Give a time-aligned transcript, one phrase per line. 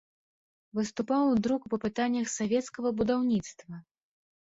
[0.79, 3.75] Выступаў у друку па пытаннях савецкага будаўніцтва.